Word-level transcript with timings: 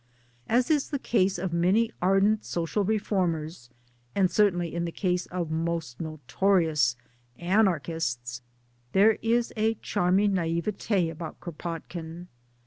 As 0.49 0.71
in 0.71 0.79
the 0.89 0.97
case 0.97 1.37
of 1.37 1.53
many 1.53 1.91
ardent 2.01 2.43
social 2.43 2.83
reformers, 2.83 3.69
and 4.15 4.31
certainly 4.31 4.73
in 4.73 4.85
the 4.85 4.91
case 4.91 5.27
of 5.27 5.51
most 5.51 5.99
notorious 6.01 6.95
Anarchists, 7.37 8.41
there 8.93 9.19
is 9.21 9.53
a 9.55 9.75
charming 9.75 10.33
naivete* 10.33 11.09
about 11.11 11.39
Kropot 11.39 11.83
kin. 11.87 12.29